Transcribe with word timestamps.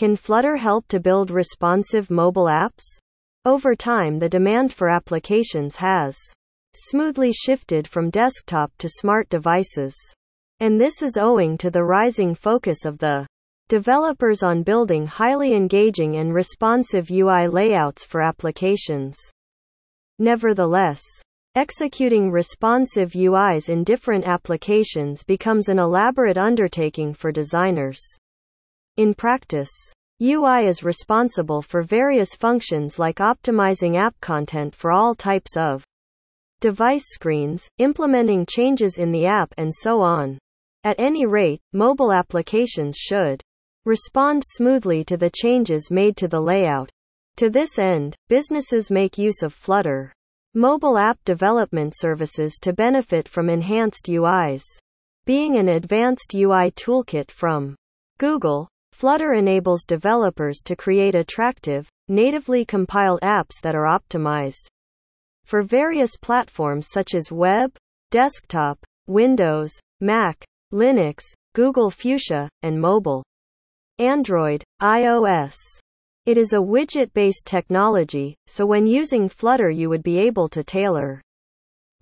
Can 0.00 0.16
Flutter 0.16 0.56
help 0.56 0.88
to 0.88 0.98
build 0.98 1.30
responsive 1.30 2.10
mobile 2.10 2.46
apps? 2.46 2.80
Over 3.44 3.74
time, 3.74 4.18
the 4.18 4.30
demand 4.30 4.72
for 4.72 4.88
applications 4.88 5.76
has 5.76 6.16
smoothly 6.74 7.34
shifted 7.34 7.86
from 7.86 8.08
desktop 8.08 8.72
to 8.78 8.88
smart 8.88 9.28
devices. 9.28 9.94
And 10.58 10.80
this 10.80 11.02
is 11.02 11.18
owing 11.18 11.58
to 11.58 11.70
the 11.70 11.84
rising 11.84 12.34
focus 12.34 12.86
of 12.86 12.96
the 12.96 13.26
developers 13.68 14.42
on 14.42 14.62
building 14.62 15.06
highly 15.06 15.52
engaging 15.52 16.16
and 16.16 16.32
responsive 16.32 17.10
UI 17.10 17.46
layouts 17.46 18.02
for 18.02 18.22
applications. 18.22 19.18
Nevertheless, 20.18 21.02
executing 21.56 22.30
responsive 22.30 23.10
UIs 23.10 23.68
in 23.68 23.84
different 23.84 24.26
applications 24.26 25.22
becomes 25.24 25.68
an 25.68 25.78
elaborate 25.78 26.38
undertaking 26.38 27.12
for 27.12 27.30
designers. 27.30 28.00
In 29.00 29.14
practice, 29.14 29.70
UI 30.20 30.66
is 30.66 30.82
responsible 30.82 31.62
for 31.62 31.82
various 31.82 32.34
functions 32.34 32.98
like 32.98 33.16
optimizing 33.16 33.96
app 33.96 34.14
content 34.20 34.74
for 34.74 34.92
all 34.92 35.14
types 35.14 35.56
of 35.56 35.82
device 36.60 37.06
screens, 37.06 37.66
implementing 37.78 38.44
changes 38.44 38.98
in 38.98 39.10
the 39.10 39.24
app, 39.24 39.54
and 39.56 39.72
so 39.74 40.02
on. 40.02 40.38
At 40.84 41.00
any 41.00 41.24
rate, 41.24 41.62
mobile 41.72 42.12
applications 42.12 42.98
should 42.98 43.40
respond 43.86 44.42
smoothly 44.44 45.02
to 45.04 45.16
the 45.16 45.30
changes 45.30 45.90
made 45.90 46.14
to 46.18 46.28
the 46.28 46.42
layout. 46.42 46.90
To 47.36 47.48
this 47.48 47.78
end, 47.78 48.16
businesses 48.28 48.90
make 48.90 49.16
use 49.16 49.42
of 49.42 49.54
Flutter 49.54 50.12
mobile 50.52 50.98
app 50.98 51.18
development 51.24 51.94
services 51.96 52.58
to 52.60 52.74
benefit 52.74 53.30
from 53.30 53.48
enhanced 53.48 54.08
UIs. 54.10 54.64
Being 55.24 55.56
an 55.56 55.68
advanced 55.68 56.34
UI 56.34 56.70
toolkit 56.72 57.30
from 57.30 57.76
Google, 58.18 58.68
Flutter 59.00 59.32
enables 59.32 59.86
developers 59.86 60.58
to 60.62 60.76
create 60.76 61.14
attractive, 61.14 61.88
natively 62.08 62.66
compiled 62.66 63.18
apps 63.22 63.58
that 63.62 63.74
are 63.74 63.86
optimized 63.86 64.66
for 65.46 65.62
various 65.62 66.18
platforms 66.18 66.88
such 66.92 67.14
as 67.14 67.32
web, 67.32 67.74
desktop, 68.10 68.78
Windows, 69.06 69.72
Mac, 70.02 70.44
Linux, 70.70 71.22
Google 71.54 71.90
Fuchsia, 71.90 72.46
and 72.62 72.78
mobile. 72.78 73.24
Android, 73.98 74.62
iOS. 74.82 75.54
It 76.26 76.36
is 76.36 76.52
a 76.52 76.56
widget 76.56 77.10
based 77.14 77.46
technology, 77.46 78.36
so 78.48 78.66
when 78.66 78.86
using 78.86 79.30
Flutter, 79.30 79.70
you 79.70 79.88
would 79.88 80.02
be 80.02 80.18
able 80.18 80.50
to 80.50 80.62
tailor 80.62 81.22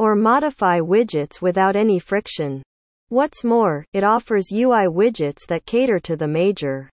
or 0.01 0.17
modify 0.17 0.81
widgets 0.81 1.41
without 1.41 1.77
any 1.77 2.01
friction. 2.01 2.65
What's 3.11 3.43
more, 3.43 3.87
it 3.95 4.05
offers 4.05 4.53
UI 4.53 4.87
widgets 4.87 5.47
that 5.47 5.65
cater 5.65 5.99
to 6.01 6.15
the 6.15 6.29
major 6.29 6.91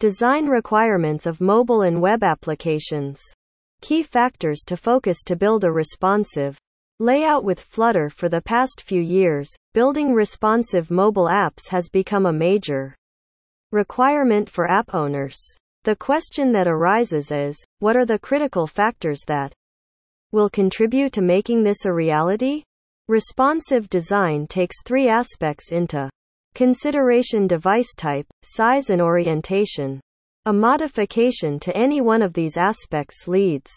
design 0.00 0.46
requirements 0.46 1.26
of 1.26 1.42
mobile 1.42 1.82
and 1.82 2.00
web 2.00 2.24
applications. 2.24 3.20
Key 3.82 4.02
factors 4.02 4.60
to 4.66 4.74
focus 4.74 5.18
to 5.26 5.36
build 5.36 5.62
a 5.62 5.70
responsive 5.70 6.56
layout 6.98 7.44
with 7.44 7.60
Flutter 7.60 8.08
for 8.08 8.30
the 8.30 8.40
past 8.40 8.80
few 8.80 9.02
years, 9.02 9.50
building 9.74 10.14
responsive 10.14 10.90
mobile 10.90 11.26
apps 11.26 11.68
has 11.68 11.90
become 11.90 12.24
a 12.24 12.32
major 12.32 12.96
requirement 13.72 14.48
for 14.48 14.70
app 14.70 14.94
owners. 14.94 15.36
The 15.84 15.96
question 15.96 16.50
that 16.52 16.66
arises 16.66 17.30
is 17.30 17.62
what 17.80 17.94
are 17.94 18.06
the 18.06 18.18
critical 18.18 18.66
factors 18.66 19.20
that 19.26 19.52
will 20.32 20.48
contribute 20.48 21.12
to 21.12 21.20
making 21.20 21.62
this 21.62 21.84
a 21.84 21.92
reality? 21.92 22.62
Responsive 23.06 23.90
design 23.90 24.46
takes 24.46 24.76
three 24.82 25.10
aspects 25.10 25.72
into 25.72 26.08
consideration 26.54 27.46
device 27.46 27.94
type, 27.96 28.26
size, 28.42 28.90
and 28.90 29.00
orientation. 29.00 30.00
A 30.46 30.52
modification 30.52 31.60
to 31.60 31.76
any 31.76 32.00
one 32.00 32.22
of 32.22 32.32
these 32.32 32.56
aspects 32.56 33.28
leads 33.28 33.70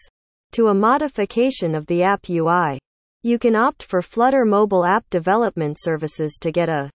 to 0.54 0.68
a 0.68 0.74
modification 0.74 1.76
of 1.76 1.86
the 1.88 2.04
app 2.04 2.30
UI. 2.30 2.80
You 3.22 3.40
can 3.40 3.56
opt 3.56 3.84
for 3.84 4.02
Flutter 4.02 4.46
mobile 4.46 4.86
app 4.86 5.10
development 5.10 5.78
services 5.80 6.38
to 6.42 6.52
get 6.52 6.70
a 6.70 6.90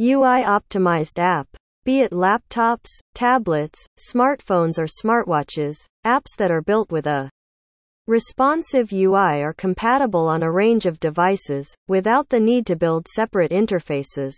UI 0.00 0.42
optimized 0.44 1.18
app. 1.18 1.48
Be 1.84 2.00
it 2.00 2.12
laptops, 2.12 2.88
tablets, 3.14 3.84
smartphones, 3.98 4.78
or 4.78 4.86
smartwatches, 4.86 5.76
apps 6.04 6.36
that 6.38 6.50
are 6.50 6.62
built 6.62 6.90
with 6.90 7.06
a 7.06 7.30
Responsive 8.08 8.92
UI 8.92 9.44
are 9.44 9.52
compatible 9.52 10.26
on 10.26 10.42
a 10.42 10.50
range 10.50 10.86
of 10.86 10.98
devices, 10.98 11.72
without 11.86 12.28
the 12.28 12.40
need 12.40 12.66
to 12.66 12.74
build 12.74 13.06
separate 13.06 13.52
interfaces. 13.52 14.32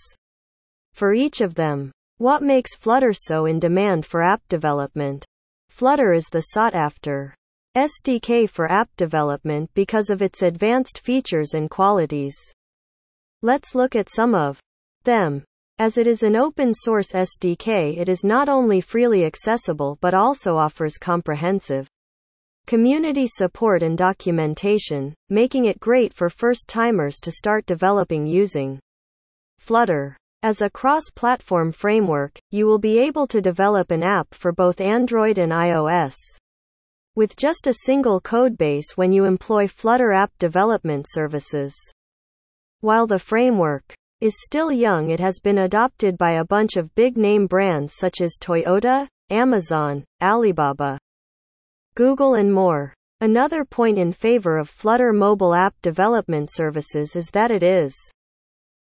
For 0.94 1.12
each 1.12 1.40
of 1.40 1.56
them, 1.56 1.90
what 2.18 2.40
makes 2.40 2.76
Flutter 2.76 3.12
so 3.12 3.46
in 3.46 3.58
demand 3.58 4.06
for 4.06 4.22
app 4.22 4.40
development? 4.48 5.24
Flutter 5.68 6.12
is 6.12 6.26
the 6.26 6.40
sought 6.40 6.72
after 6.72 7.34
SDK 7.76 8.48
for 8.48 8.70
app 8.70 8.88
development 8.96 9.68
because 9.74 10.08
of 10.08 10.22
its 10.22 10.42
advanced 10.42 11.00
features 11.00 11.54
and 11.54 11.68
qualities. 11.68 12.36
Let's 13.42 13.74
look 13.74 13.96
at 13.96 14.08
some 14.08 14.36
of 14.36 14.60
them. 15.02 15.42
As 15.80 15.98
it 15.98 16.06
is 16.06 16.22
an 16.22 16.36
open 16.36 16.72
source 16.72 17.10
SDK, 17.10 17.98
it 17.98 18.08
is 18.08 18.22
not 18.22 18.48
only 18.48 18.80
freely 18.80 19.24
accessible 19.24 19.98
but 20.00 20.14
also 20.14 20.56
offers 20.56 20.96
comprehensive 20.96 21.88
community 22.66 23.26
support 23.26 23.82
and 23.82 23.98
documentation, 23.98 25.12
making 25.28 25.64
it 25.64 25.80
great 25.80 26.14
for 26.14 26.30
first 26.30 26.68
timers 26.68 27.16
to 27.16 27.32
start 27.32 27.66
developing 27.66 28.24
using 28.28 28.78
Flutter. 29.58 30.16
As 30.44 30.60
a 30.60 30.68
cross 30.68 31.04
platform 31.08 31.72
framework, 31.72 32.38
you 32.50 32.66
will 32.66 32.78
be 32.78 32.98
able 32.98 33.26
to 33.28 33.40
develop 33.40 33.90
an 33.90 34.02
app 34.02 34.34
for 34.34 34.52
both 34.52 34.78
Android 34.78 35.38
and 35.38 35.50
iOS. 35.50 36.16
With 37.14 37.34
just 37.34 37.66
a 37.66 37.72
single 37.86 38.20
codebase 38.20 38.94
when 38.94 39.10
you 39.10 39.24
employ 39.24 39.66
Flutter 39.66 40.12
app 40.12 40.32
development 40.38 41.06
services. 41.08 41.74
While 42.80 43.06
the 43.06 43.18
framework 43.18 43.94
is 44.20 44.34
still 44.44 44.70
young, 44.70 45.08
it 45.08 45.18
has 45.18 45.38
been 45.42 45.60
adopted 45.60 46.18
by 46.18 46.32
a 46.32 46.44
bunch 46.44 46.76
of 46.76 46.94
big 46.94 47.16
name 47.16 47.46
brands 47.46 47.94
such 47.96 48.20
as 48.20 48.36
Toyota, 48.38 49.08
Amazon, 49.30 50.04
Alibaba, 50.20 50.98
Google 51.94 52.34
and 52.34 52.52
more. 52.52 52.92
Another 53.22 53.64
point 53.64 53.96
in 53.96 54.12
favor 54.12 54.58
of 54.58 54.68
Flutter 54.68 55.14
mobile 55.14 55.54
app 55.54 55.74
development 55.80 56.50
services 56.52 57.16
is 57.16 57.28
that 57.28 57.50
it 57.50 57.62
is 57.62 57.94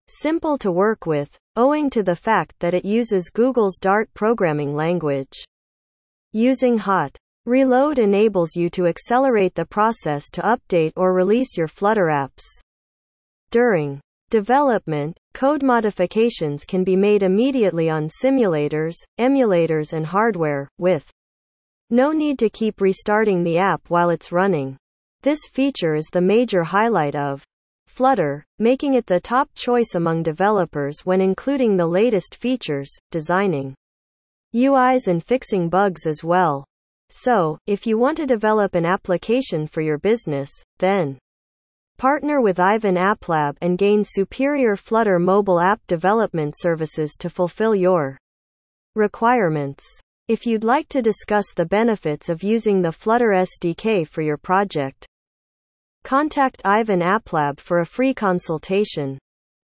simple 0.09 0.57
to 0.57 0.69
work 0.69 1.05
with, 1.05 1.39
owing 1.55 1.89
to 1.89 2.03
the 2.03 2.15
fact 2.15 2.55
that 2.59 2.73
it 2.73 2.85
uses 2.85 3.29
Google's 3.29 3.77
Dart 3.77 4.09
programming 4.13 4.75
language. 4.75 5.43
Using 6.31 6.77
Hot 6.77 7.17
Reload 7.45 7.99
enables 7.99 8.55
you 8.55 8.69
to 8.69 8.87
accelerate 8.87 9.53
the 9.53 9.65
process 9.65 10.29
to 10.29 10.41
update 10.41 10.93
or 10.95 11.13
release 11.13 11.57
your 11.57 11.67
Flutter 11.67 12.05
apps. 12.05 12.41
During 13.51 13.99
development, 14.29 15.17
code 15.33 15.61
modifications 15.61 16.63
can 16.63 16.85
be 16.85 16.95
made 16.95 17.21
immediately 17.21 17.89
on 17.89 18.07
simulators, 18.07 18.93
emulators, 19.19 19.91
and 19.91 20.05
hardware, 20.05 20.69
with 20.77 21.11
no 21.89 22.13
need 22.13 22.39
to 22.39 22.49
keep 22.49 22.79
restarting 22.79 23.43
the 23.43 23.57
app 23.57 23.81
while 23.89 24.09
it's 24.09 24.31
running. 24.31 24.77
This 25.21 25.39
feature 25.51 25.95
is 25.95 26.07
the 26.13 26.21
major 26.21 26.63
highlight 26.63 27.13
of 27.13 27.43
Flutter, 27.93 28.43
making 28.57 28.95
it 28.95 29.05
the 29.05 29.19
top 29.19 29.51
choice 29.53 29.93
among 29.93 30.23
developers 30.23 31.01
when 31.03 31.21
including 31.21 31.77
the 31.77 31.85
latest 31.85 32.33
features, 32.33 32.89
designing 33.11 33.75
UIs 34.55 35.07
and 35.07 35.23
fixing 35.23 35.69
bugs 35.69 36.07
as 36.07 36.23
well. 36.23 36.65
So, 37.11 37.59
if 37.67 37.85
you 37.85 37.99
want 37.99 38.17
to 38.17 38.25
develop 38.25 38.73
an 38.73 38.87
application 38.87 39.67
for 39.67 39.81
your 39.81 39.99
business, 39.99 40.49
then 40.79 41.19
partner 41.99 42.41
with 42.41 42.59
Ivan 42.59 42.97
App 42.97 43.29
Lab 43.29 43.59
and 43.61 43.77
gain 43.77 44.03
superior 44.03 44.75
Flutter 44.75 45.19
mobile 45.19 45.59
app 45.59 45.79
development 45.85 46.55
services 46.57 47.11
to 47.19 47.29
fulfill 47.29 47.75
your 47.75 48.17
requirements. 48.95 49.85
If 50.27 50.47
you'd 50.47 50.63
like 50.63 50.89
to 50.89 51.03
discuss 51.03 51.45
the 51.55 51.67
benefits 51.67 52.27
of 52.27 52.41
using 52.41 52.81
the 52.81 52.91
Flutter 52.91 53.45
SDK 53.45 54.07
for 54.07 54.23
your 54.23 54.37
project, 54.37 55.07
contact 56.03 56.61
Ivan 56.65 56.99
AppLab 56.99 57.59
for 57.59 57.79
a 57.79 57.85
free 57.85 58.13
consultation. 58.13 59.17